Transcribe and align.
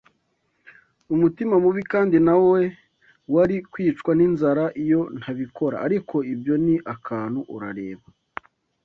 umutima 1.13 1.55
mubi- 1.63 1.81
kandi 1.93 2.17
nawe 2.27 2.61
wari 3.33 3.57
kwicwa 3.71 4.11
ninzara 4.17 4.65
iyo 4.83 5.01
ntabikora- 5.19 5.75
ariko 5.85 6.15
ibyo 6.33 6.55
ni 6.65 6.75
akantu! 6.93 7.39
Urareba 7.55 8.07